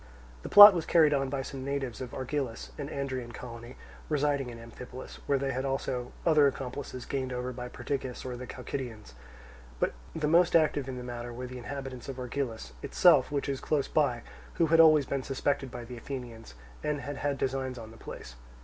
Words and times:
The 0.41 0.49
plot 0.49 0.73
was 0.73 0.87
carried 0.87 1.13
on 1.13 1.29
by 1.29 1.43
some 1.43 1.63
natives 1.63 2.01
of 2.01 2.11
Argilus, 2.11 2.71
an 2.79 2.89
Andrian 2.89 3.31
colony, 3.35 3.75
residing 4.09 4.49
in 4.49 4.57
Amphipolis, 4.57 5.19
where 5.27 5.37
they 5.37 5.51
had 5.51 5.63
also 5.63 6.11
other 6.25 6.47
accomplices 6.47 7.05
gained 7.05 7.31
over 7.31 7.53
by 7.53 7.67
Perdiccas 7.67 8.25
or 8.25 8.35
the 8.35 8.47
Chalcidians. 8.47 9.13
But 9.79 9.93
the 10.15 10.27
most 10.27 10.55
active 10.55 10.89
in 10.89 10.97
the 10.97 11.03
matter 11.03 11.31
were 11.31 11.45
the 11.45 11.59
inhabitants 11.59 12.09
of 12.09 12.15
Argilus 12.17 12.71
itself, 12.81 13.31
which 13.31 13.47
is 13.47 13.59
close 13.61 13.87
by, 13.87 14.23
who 14.55 14.65
had 14.73 14.79
always 14.79 15.05
been 15.05 15.21
suspected 15.21 15.69
by 15.69 15.83
the 15.85 15.97
Athenians, 15.97 16.55
and 16.83 17.01
had 17.01 17.17
had 17.17 17.37
designs 17.37 17.77
on 17.77 17.91
the 17.91 17.95
place. 17.97 18.33